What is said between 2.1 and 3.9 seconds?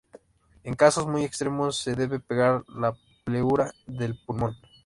pegar la pleura